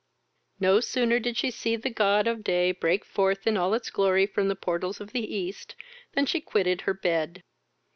No 0.59 0.79
sooner 0.79 1.19
did 1.19 1.37
she 1.37 1.51
see 1.51 1.75
the 1.75 1.91
god 1.91 2.25
of 2.25 2.43
day 2.43 2.71
break 2.71 3.05
forth 3.05 3.45
in 3.45 3.55
all 3.55 3.73
his 3.73 3.91
glory 3.91 4.25
from 4.25 4.47
the 4.47 4.55
portals 4.55 4.99
of 4.99 5.11
the 5.11 5.31
east, 5.35 5.75
than 6.13 6.25
she 6.25 6.41
quitted 6.41 6.81
her 6.81 6.93
bed. 6.95 7.43